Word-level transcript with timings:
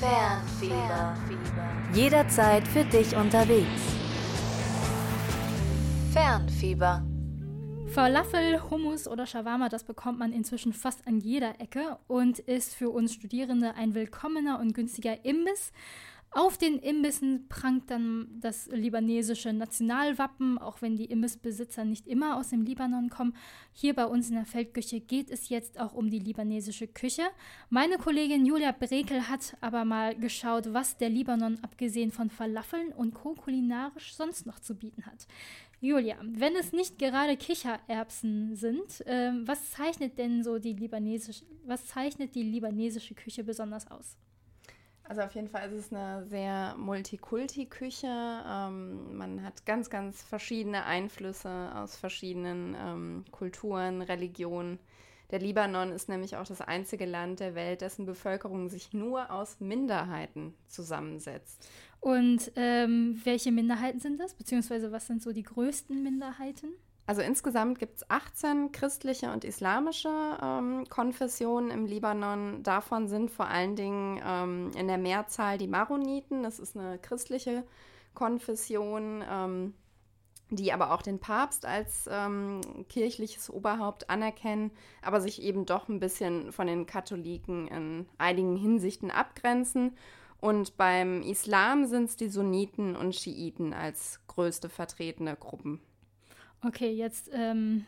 Fernfieber. 0.00 1.14
Jederzeit 1.92 2.66
für 2.66 2.84
dich 2.84 3.14
unterwegs. 3.14 3.68
Fernfieber. 6.10 7.04
Falafel, 7.88 8.62
Hummus 8.70 9.06
oder 9.06 9.26
Shawarma, 9.26 9.68
das 9.68 9.84
bekommt 9.84 10.18
man 10.18 10.32
inzwischen 10.32 10.72
fast 10.72 11.06
an 11.06 11.18
jeder 11.18 11.60
Ecke 11.60 11.98
und 12.08 12.38
ist 12.38 12.74
für 12.74 12.88
uns 12.88 13.12
Studierende 13.12 13.74
ein 13.74 13.94
willkommener 13.94 14.58
und 14.58 14.72
günstiger 14.72 15.22
Imbiss. 15.26 15.70
Auf 16.32 16.56
den 16.56 16.78
Imbissen 16.78 17.48
prangt 17.48 17.90
dann 17.90 18.28
das 18.40 18.68
libanesische 18.68 19.52
Nationalwappen, 19.52 20.58
auch 20.58 20.80
wenn 20.80 20.94
die 20.94 21.06
Imbissbesitzer 21.06 21.84
nicht 21.84 22.06
immer 22.06 22.36
aus 22.36 22.50
dem 22.50 22.62
Libanon 22.62 23.10
kommen. 23.10 23.34
Hier 23.72 23.94
bei 23.94 24.06
uns 24.06 24.28
in 24.28 24.36
der 24.36 24.46
Feldküche 24.46 25.00
geht 25.00 25.28
es 25.28 25.48
jetzt 25.48 25.80
auch 25.80 25.92
um 25.92 26.08
die 26.08 26.20
libanesische 26.20 26.86
Küche. 26.86 27.24
Meine 27.68 27.98
Kollegin 27.98 28.46
Julia 28.46 28.70
Brekel 28.70 29.28
hat 29.28 29.56
aber 29.60 29.84
mal 29.84 30.14
geschaut, 30.14 30.72
was 30.72 30.96
der 30.96 31.08
Libanon 31.08 31.58
abgesehen 31.62 32.12
von 32.12 32.30
Falafeln 32.30 32.92
und 32.92 33.12
Co. 33.12 33.34
kulinarisch 33.34 34.14
sonst 34.14 34.46
noch 34.46 34.60
zu 34.60 34.76
bieten 34.76 35.06
hat. 35.06 35.26
Julia, 35.80 36.16
wenn 36.22 36.54
es 36.54 36.72
nicht 36.72 37.00
gerade 37.00 37.36
Kichererbsen 37.36 38.54
sind, 38.54 39.04
äh, 39.04 39.32
was 39.46 39.72
zeichnet 39.72 40.16
denn 40.16 40.44
so 40.44 40.60
die 40.60 40.74
libanesische, 40.74 41.44
was 41.64 41.86
zeichnet 41.86 42.36
die 42.36 42.44
libanesische 42.44 43.14
Küche 43.14 43.42
besonders 43.42 43.90
aus? 43.90 44.16
Also 45.10 45.22
auf 45.22 45.34
jeden 45.34 45.48
Fall 45.48 45.72
ist 45.72 45.86
es 45.86 45.92
eine 45.92 46.24
sehr 46.26 46.76
Multikulti-Küche. 46.78 48.06
Ähm, 48.06 49.16
man 49.16 49.42
hat 49.42 49.66
ganz, 49.66 49.90
ganz 49.90 50.22
verschiedene 50.22 50.84
Einflüsse 50.84 51.72
aus 51.74 51.96
verschiedenen 51.96 52.76
ähm, 52.80 53.24
Kulturen, 53.32 54.02
Religionen. 54.02 54.78
Der 55.32 55.40
Libanon 55.40 55.90
ist 55.90 56.08
nämlich 56.08 56.36
auch 56.36 56.46
das 56.46 56.60
einzige 56.60 57.06
Land 57.06 57.40
der 57.40 57.56
Welt, 57.56 57.80
dessen 57.80 58.06
Bevölkerung 58.06 58.68
sich 58.68 58.92
nur 58.92 59.32
aus 59.32 59.58
Minderheiten 59.58 60.54
zusammensetzt. 60.68 61.68
Und 61.98 62.52
ähm, 62.54 63.20
welche 63.24 63.50
Minderheiten 63.50 63.98
sind 63.98 64.20
das? 64.20 64.34
Beziehungsweise 64.34 64.92
was 64.92 65.08
sind 65.08 65.24
so 65.24 65.32
die 65.32 65.42
größten 65.42 66.04
Minderheiten? 66.04 66.68
Also 67.10 67.22
insgesamt 67.22 67.80
gibt 67.80 67.96
es 67.96 68.08
18 68.08 68.70
christliche 68.70 69.32
und 69.32 69.42
islamische 69.42 70.38
ähm, 70.40 70.84
Konfessionen 70.88 71.72
im 71.72 71.84
Libanon. 71.84 72.62
Davon 72.62 73.08
sind 73.08 73.32
vor 73.32 73.48
allen 73.48 73.74
Dingen 73.74 74.20
ähm, 74.24 74.70
in 74.76 74.86
der 74.86 74.96
Mehrzahl 74.96 75.58
die 75.58 75.66
Maroniten. 75.66 76.44
Das 76.44 76.60
ist 76.60 76.76
eine 76.76 77.00
christliche 77.00 77.64
Konfession, 78.14 79.24
ähm, 79.28 79.74
die 80.50 80.72
aber 80.72 80.92
auch 80.92 81.02
den 81.02 81.18
Papst 81.18 81.66
als 81.66 82.08
ähm, 82.08 82.60
kirchliches 82.88 83.50
Oberhaupt 83.50 84.08
anerkennen, 84.08 84.70
aber 85.02 85.20
sich 85.20 85.42
eben 85.42 85.66
doch 85.66 85.88
ein 85.88 85.98
bisschen 85.98 86.52
von 86.52 86.68
den 86.68 86.86
Katholiken 86.86 87.66
in 87.66 88.06
einigen 88.18 88.54
Hinsichten 88.54 89.10
abgrenzen. 89.10 89.96
Und 90.38 90.76
beim 90.76 91.22
Islam 91.22 91.86
sind 91.86 92.04
es 92.04 92.14
die 92.14 92.28
Sunniten 92.28 92.94
und 92.94 93.16
Schiiten 93.16 93.72
als 93.72 94.20
größte 94.28 94.68
vertretene 94.68 95.34
Gruppen. 95.34 95.80
Okay, 96.62 96.92
jetzt 96.92 97.30
ähm, 97.32 97.86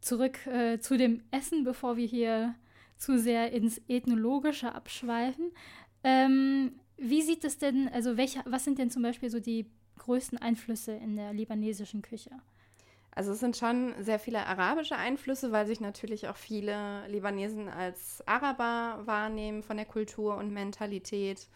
zurück 0.00 0.46
äh, 0.46 0.78
zu 0.78 0.96
dem 0.96 1.22
Essen, 1.30 1.64
bevor 1.64 1.96
wir 1.96 2.06
hier 2.06 2.54
zu 2.96 3.18
sehr 3.18 3.52
ins 3.52 3.80
Ethnologische 3.88 4.74
abschweifen. 4.74 5.52
Ähm, 6.02 6.72
wie 6.96 7.22
sieht 7.22 7.44
es 7.44 7.58
denn, 7.58 7.88
also 7.88 8.16
welche, 8.16 8.40
was 8.46 8.64
sind 8.64 8.78
denn 8.78 8.90
zum 8.90 9.02
Beispiel 9.02 9.30
so 9.30 9.38
die 9.38 9.66
größten 9.98 10.38
Einflüsse 10.38 10.92
in 10.92 11.16
der 11.16 11.32
libanesischen 11.32 12.02
Küche? 12.02 12.30
Also 13.14 13.32
es 13.32 13.40
sind 13.40 13.56
schon 13.56 13.94
sehr 14.00 14.18
viele 14.18 14.46
arabische 14.46 14.96
Einflüsse, 14.96 15.50
weil 15.50 15.66
sich 15.66 15.80
natürlich 15.80 16.28
auch 16.28 16.36
viele 16.36 17.06
Libanesen 17.08 17.68
als 17.68 18.26
Araber 18.26 19.02
wahrnehmen 19.06 19.62
von 19.62 19.76
der 19.76 19.86
Kultur 19.86 20.36
und 20.36 20.52
Mentalität. 20.52 21.48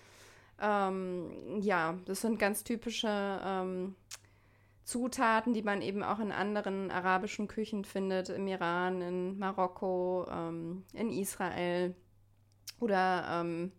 Ähm, 0.61 1.61
ja, 1.61 1.97
das 2.05 2.21
sind 2.21 2.39
ganz 2.39 2.65
typische 2.65 3.41
ähm, 3.45 3.95
Zutaten, 4.85 5.55
die 5.55 5.63
man 5.63 5.81
eben 5.81 6.03
auch 6.03 6.19
in 6.19 6.33
anderen 6.33 6.91
arabischen 6.91 7.49
Küchen 7.49 7.85
findet, 7.85 8.29
im 8.31 8.47
Iran, 8.49 9.01
in 9.01 9.39
Marokko, 9.39 10.27
ähm, 10.31 10.85
in 10.93 11.11
Israel 11.11 11.95
oder 12.81 13.25
ähm, 13.31 13.73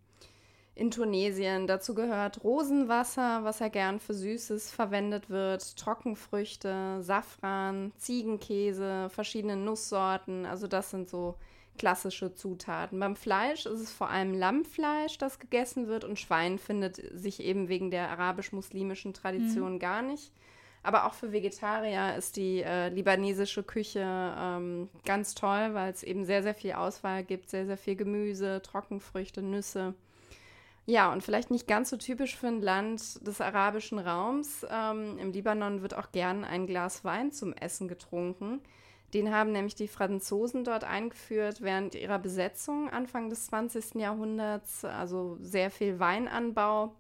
in 0.76 0.92
Tunesien. 0.92 1.68
Dazu 1.68 1.94
gehört 1.94 2.44
Rosenwasser, 2.44 3.44
was 3.44 3.60
ja 3.60 3.68
gern 3.68 4.00
für 4.00 4.14
Süßes 4.14 4.72
verwendet 4.72 5.30
wird, 5.30 5.78
Trockenfrüchte, 5.78 7.00
Safran, 7.02 7.92
Ziegenkäse, 7.98 9.10
verschiedene 9.10 9.58
Nusssorten. 9.58 10.46
Also 10.46 10.68
das 10.68 10.90
sind 10.90 11.10
so 11.10 11.36
klassische 11.78 12.34
Zutaten. 12.34 13.00
Beim 13.00 13.16
Fleisch 13.16 13.66
ist 13.66 13.80
es 13.80 13.92
vor 13.92 14.10
allem 14.10 14.34
Lammfleisch, 14.34 15.18
das 15.18 15.40
gegessen 15.40 15.88
wird 15.88 16.04
und 16.04 16.20
Schwein 16.20 16.60
findet 16.60 17.02
sich 17.20 17.42
eben 17.42 17.68
wegen 17.68 17.92
der 17.92 18.10
arabisch-muslimischen 18.10 19.14
Tradition 19.14 19.74
mhm. 19.74 19.80
gar 19.80 20.02
nicht. 20.02 20.32
Aber 20.84 21.06
auch 21.06 21.14
für 21.14 21.32
Vegetarier 21.32 22.16
ist 22.18 22.36
die 22.36 22.62
äh, 22.62 22.90
libanesische 22.90 23.64
Küche 23.64 24.04
ähm, 24.06 24.90
ganz 25.06 25.34
toll, 25.34 25.74
weil 25.74 25.92
es 25.92 26.04
eben 26.04 26.26
sehr, 26.26 26.44
sehr 26.44 26.54
viel 26.54 26.74
Auswahl 26.74 27.24
gibt, 27.24 27.50
sehr, 27.50 27.66
sehr 27.66 27.78
viel 27.78 27.96
Gemüse, 27.96 28.62
Trockenfrüchte, 28.62 29.42
Nüsse. 29.42 29.96
Ja, 30.86 31.14
und 31.14 31.24
vielleicht 31.24 31.50
nicht 31.50 31.68
ganz 31.68 31.90
so 31.90 31.96
typisch 31.96 32.36
für 32.36 32.48
ein 32.48 32.62
Land 32.62 33.26
des 33.26 33.40
arabischen 33.40 33.98
Raums. 33.98 34.66
Ähm, 34.70 35.18
Im 35.18 35.32
Libanon 35.32 35.82
wird 35.82 35.94
auch 35.94 36.12
gern 36.12 36.44
ein 36.44 36.68
Glas 36.68 37.06
Wein 37.06 37.32
zum 37.32 37.54
Essen 37.54 37.88
getrunken. 37.88 38.60
Den 39.14 39.34
haben 39.34 39.54
nämlich 39.54 39.76
die 39.76 39.88
Franzosen 39.88 40.66
dort 40.66 40.84
eingeführt 40.84 41.62
während 41.62 41.96
ihrer 41.96 42.20
Besetzung 42.20 42.90
Anfang 42.90 43.30
des 43.30 43.46
20. 43.46 43.96
Jahrhunderts. 43.96 44.84
Also 44.84 45.38
sehr 45.40 45.72
viel 45.72 46.00
Weinanbau. 46.00 46.94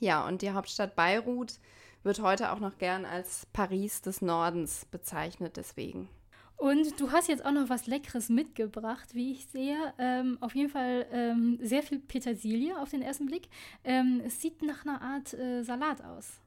Ja, 0.00 0.26
und 0.26 0.42
die 0.42 0.50
Hauptstadt 0.50 0.96
Beirut 0.96 1.60
wird 2.06 2.20
heute 2.20 2.52
auch 2.52 2.60
noch 2.60 2.78
gern 2.78 3.04
als 3.04 3.46
Paris 3.52 4.00
des 4.00 4.22
Nordens 4.22 4.86
bezeichnet 4.86 5.56
deswegen. 5.56 6.08
Und 6.56 6.98
du 7.00 7.10
hast 7.10 7.28
jetzt 7.28 7.44
auch 7.44 7.50
noch 7.52 7.68
was 7.68 7.86
Leckeres 7.86 8.30
mitgebracht, 8.30 9.14
wie 9.14 9.32
ich 9.32 9.46
sehe. 9.46 9.76
Ähm, 9.98 10.38
auf 10.40 10.54
jeden 10.54 10.70
Fall 10.70 11.06
ähm, 11.10 11.58
sehr 11.60 11.82
viel 11.82 11.98
Petersilie 11.98 12.80
auf 12.80 12.90
den 12.90 13.02
ersten 13.02 13.26
Blick. 13.26 13.48
Ähm, 13.84 14.22
es 14.24 14.40
sieht 14.40 14.62
nach 14.62 14.86
einer 14.86 15.02
Art 15.02 15.34
äh, 15.34 15.62
Salat 15.62 16.02
aus. 16.02 16.40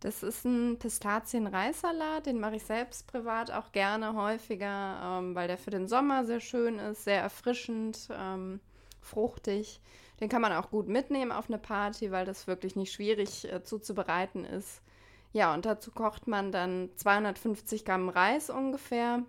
Das 0.00 0.22
ist 0.22 0.44
ein 0.44 0.78
Pistazien-Reissalat, 0.78 2.26
den 2.26 2.40
mache 2.40 2.56
ich 2.56 2.64
selbst 2.64 3.06
privat 3.06 3.50
auch 3.50 3.70
gerne 3.72 4.14
häufiger, 4.14 5.18
ähm, 5.20 5.34
weil 5.34 5.48
der 5.48 5.58
für 5.58 5.70
den 5.70 5.88
Sommer 5.88 6.24
sehr 6.24 6.40
schön 6.40 6.78
ist, 6.78 7.04
sehr 7.04 7.20
erfrischend, 7.20 8.08
ähm, 8.12 8.60
fruchtig. 9.00 9.80
Den 10.20 10.28
kann 10.28 10.42
man 10.42 10.52
auch 10.52 10.70
gut 10.70 10.88
mitnehmen 10.88 11.32
auf 11.32 11.48
eine 11.48 11.58
Party, 11.58 12.10
weil 12.10 12.24
das 12.24 12.46
wirklich 12.46 12.76
nicht 12.76 12.92
schwierig 12.92 13.50
äh, 13.52 13.62
zuzubereiten 13.62 14.44
ist. 14.44 14.82
Ja, 15.32 15.54
und 15.54 15.66
dazu 15.66 15.90
kocht 15.90 16.26
man 16.26 16.52
dann 16.52 16.90
250 16.96 17.84
Gramm 17.84 18.08
Reis 18.08 18.50
ungefähr. 18.50 19.22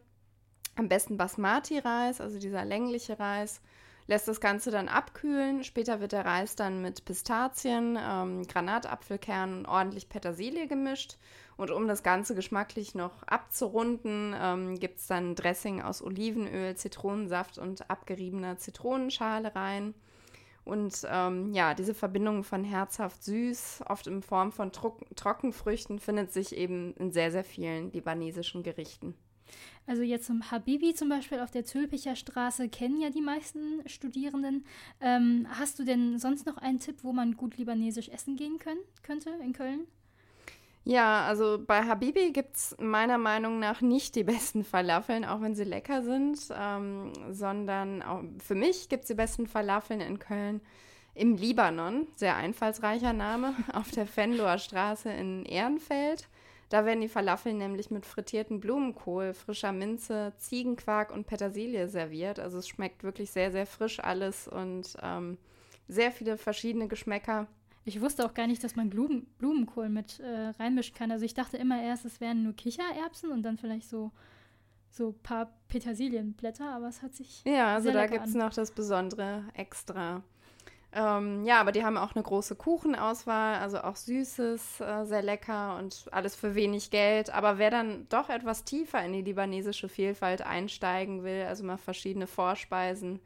Am 0.75 0.87
besten 0.87 1.17
Basmati-Reis, 1.17 2.21
also 2.21 2.39
dieser 2.39 2.63
längliche 2.63 3.19
Reis. 3.19 3.61
Lässt 4.07 4.27
das 4.27 4.41
Ganze 4.41 4.71
dann 4.71 4.87
abkühlen. 4.87 5.63
Später 5.63 5.99
wird 5.99 6.13
der 6.13 6.25
Reis 6.25 6.55
dann 6.55 6.81
mit 6.81 7.05
Pistazien, 7.05 7.95
ähm, 8.01 8.47
Granatapfelkernen 8.47 9.59
und 9.59 9.65
ordentlich 9.67 10.09
Petersilie 10.09 10.67
gemischt. 10.67 11.17
Und 11.57 11.69
um 11.69 11.87
das 11.87 12.01
Ganze 12.01 12.33
geschmacklich 12.33 12.95
noch 12.95 13.21
abzurunden, 13.23 14.33
ähm, 14.35 14.79
gibt 14.79 14.99
es 14.99 15.07
dann 15.07 15.35
Dressing 15.35 15.81
aus 15.81 16.01
Olivenöl, 16.01 16.75
Zitronensaft 16.75 17.59
und 17.59 17.87
abgeriebener 17.91 18.57
Zitronenschale 18.57 19.53
rein. 19.53 19.93
Und 20.65 21.05
ähm, 21.09 21.53
ja, 21.53 21.73
diese 21.73 21.93
Verbindung 21.93 22.43
von 22.43 22.63
herzhaft 22.63 23.23
süß, 23.23 23.83
oft 23.87 24.07
in 24.07 24.21
Form 24.21 24.51
von 24.51 24.71
Tro 24.71 24.97
Trockenfrüchten, 25.15 25.99
findet 25.99 26.31
sich 26.31 26.55
eben 26.55 26.93
in 26.95 27.11
sehr, 27.11 27.31
sehr 27.31 27.43
vielen 27.43 27.91
libanesischen 27.91 28.63
Gerichten. 28.63 29.15
Also 29.87 30.03
jetzt 30.03 30.27
zum 30.27 30.51
Habibi 30.51 30.93
zum 30.93 31.09
Beispiel 31.09 31.39
auf 31.39 31.49
der 31.49 31.65
Zülpicher 31.65 32.15
Straße 32.15 32.69
kennen 32.69 33.01
ja 33.01 33.09
die 33.09 33.21
meisten 33.21 33.81
Studierenden. 33.87 34.65
Ähm, 35.01 35.47
hast 35.49 35.79
du 35.79 35.83
denn 35.83 36.19
sonst 36.19 36.45
noch 36.45 36.57
einen 36.57 36.79
Tipp, 36.79 37.03
wo 37.03 37.11
man 37.11 37.35
gut 37.35 37.57
libanesisch 37.57 38.09
essen 38.09 38.35
gehen 38.35 38.59
können, 38.59 38.81
könnte 39.01 39.31
in 39.43 39.53
Köln? 39.53 39.87
Ja, 40.85 41.25
also 41.25 41.59
bei 41.65 41.83
Habibi 41.83 42.31
gibt 42.31 42.55
es 42.55 42.75
meiner 42.79 43.17
Meinung 43.17 43.59
nach 43.59 43.81
nicht 43.81 44.15
die 44.15 44.23
besten 44.23 44.63
Falafeln, 44.63 45.25
auch 45.25 45.41
wenn 45.41 45.53
sie 45.53 45.63
lecker 45.65 46.01
sind, 46.01 46.39
ähm, 46.57 47.11
sondern 47.29 48.01
auch, 48.01 48.23
für 48.39 48.55
mich 48.55 48.89
gibt 48.89 49.03
es 49.03 49.07
die 49.09 49.15
besten 49.15 49.45
Falafeln 49.45 50.01
in 50.01 50.19
Köln 50.19 50.61
im 51.13 51.35
Libanon, 51.35 52.07
sehr 52.15 52.37
einfallsreicher 52.37 53.13
Name, 53.13 53.53
auf 53.73 53.91
der 53.91 54.07
Fenloer 54.07 54.57
Straße 54.57 55.11
in 55.11 55.45
Ehrenfeld. 55.45 56.27
Da 56.69 56.85
werden 56.85 57.01
die 57.01 57.09
Falafeln 57.09 57.57
nämlich 57.57 57.89
mit 57.89 58.05
frittierten 58.05 58.59
Blumenkohl, 58.59 59.33
frischer 59.33 59.71
Minze, 59.71 60.33
Ziegenquark 60.37 61.11
und 61.11 61.25
Petersilie 61.25 61.89
serviert. 61.89 62.39
Also 62.39 62.59
es 62.59 62.67
schmeckt 62.67 63.03
wirklich 63.03 63.31
sehr, 63.31 63.51
sehr 63.51 63.65
frisch 63.65 63.99
alles 63.99 64.47
und 64.47 64.95
ähm, 65.01 65.39
sehr 65.87 66.11
viele 66.11 66.37
verschiedene 66.37 66.87
Geschmäcker. 66.87 67.47
Ich 67.85 68.01
wusste 68.01 68.25
auch 68.25 68.33
gar 68.33 68.47
nicht, 68.47 68.63
dass 68.63 68.75
man 68.75 68.89
Blumen, 68.89 69.25
Blumenkohl 69.37 69.89
mit 69.89 70.19
äh, 70.19 70.49
reinmischen 70.59 70.95
kann. 70.95 71.11
Also 71.11 71.25
ich 71.25 71.33
dachte 71.33 71.57
immer 71.57 71.81
erst, 71.81 72.05
es 72.05 72.19
wären 72.21 72.43
nur 72.43 72.53
Kichererbsen 72.53 73.31
und 73.31 73.43
dann 73.43 73.57
vielleicht 73.57 73.89
so 73.89 74.11
so 74.91 75.09
ein 75.09 75.19
paar 75.21 75.53
Petersilienblätter, 75.67 76.67
aber 76.67 76.87
es 76.87 77.01
hat 77.01 77.13
sich. 77.13 77.43
Ja, 77.45 77.75
also 77.75 77.91
da 77.91 78.07
gibt 78.07 78.25
es 78.25 78.33
noch 78.33 78.53
das 78.53 78.71
besondere 78.71 79.43
Extra. 79.53 80.23
Ähm, 80.91 81.43
ja, 81.45 81.61
aber 81.61 81.71
die 81.71 81.85
haben 81.85 81.97
auch 81.97 82.15
eine 82.15 82.23
große 82.23 82.55
Kuchenauswahl, 82.55 83.59
also 83.59 83.81
auch 83.81 83.95
Süßes, 83.95 84.81
äh, 84.81 85.05
sehr 85.05 85.21
lecker 85.21 85.77
und 85.77 86.05
alles 86.11 86.35
für 86.35 86.55
wenig 86.55 86.89
Geld. 86.89 87.31
Aber 87.31 87.59
wer 87.59 87.69
dann 87.69 88.07
doch 88.09 88.29
etwas 88.29 88.63
tiefer 88.63 89.03
in 89.03 89.13
die 89.13 89.21
libanesische 89.21 89.87
Vielfalt 89.87 90.41
einsteigen 90.41 91.23
will, 91.23 91.45
also 91.47 91.63
mal 91.63 91.77
verschiedene 91.77 92.25
Vorspeisen 92.25 93.19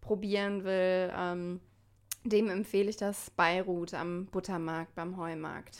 probieren 0.00 0.62
will, 0.62 1.12
ähm, 1.16 1.60
dem 2.24 2.48
empfehle 2.48 2.90
ich 2.90 2.96
das 2.96 3.30
Beirut 3.30 3.94
am 3.94 4.26
Buttermarkt 4.26 4.94
beim 4.94 5.16
Heumarkt. 5.16 5.78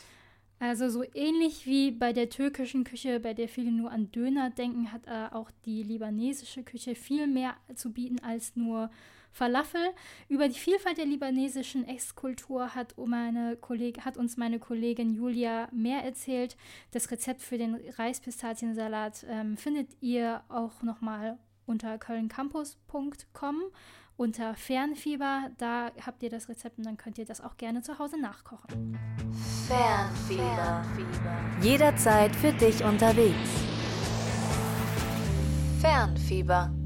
Also 0.61 0.89
so 0.89 1.05
ähnlich 1.15 1.67
wie 1.67 1.93
bei 1.93 2.13
der 2.13 2.31
türkischen 2.31 2.83
Küche, 2.83 3.21
bei 3.21 3.33
der 3.33 3.49
viele 3.49 3.71
nur 3.71 3.93
an 3.93 4.11
Döner 4.11 4.51
denken, 4.51 4.93
hat 4.93 5.07
äh, 5.07 5.33
auch 5.33 5.51
die 5.65 5.85
libanesische 5.85 6.65
Küche 6.65 6.97
viel 6.97 7.29
mehr 7.29 7.55
zu 7.77 7.93
bieten 7.93 8.19
als 8.25 8.57
nur 8.57 8.91
Falafel. 9.31 9.81
Über 10.29 10.49
die 10.49 10.59
Vielfalt 10.59 10.99
der 10.99 11.07
libanesischen 11.07 11.87
Esskultur 11.87 12.75
hat, 12.75 12.97
hat 12.97 14.17
uns 14.17 14.37
meine 14.37 14.59
Kollegin 14.59 15.15
Julia 15.15 15.69
mehr 15.71 16.03
erzählt. 16.03 16.57
Das 16.91 17.11
Rezept 17.11 17.43
für 17.43 17.57
den 17.57 17.77
Reispistaziensalat 17.97 19.25
ähm, 19.29 19.57
findet 19.57 19.91
ihr 20.01 20.43
auch 20.49 20.83
nochmal 20.83 21.39
unter 21.67 21.99
kölncampus.com 21.99 23.63
unter 24.19 24.55
Fernfieber. 24.55 25.51
Da 25.57 25.91
habt 26.05 26.23
ihr 26.23 26.31
das 26.31 26.49
Rezept 26.49 26.77
und 26.79 26.85
dann 26.85 26.97
könnt 26.97 27.19
ihr 27.19 27.25
das 27.25 27.41
auch 27.41 27.57
gerne 27.57 27.83
zu 27.83 27.99
Hause 27.99 28.21
nachkochen. 28.21 28.99
Fernfieber. 29.67 30.85
Jederzeit 31.63 32.35
für 32.37 32.53
dich 32.53 32.85
unterwegs. 32.85 33.49
Fernfieber. 35.81 36.78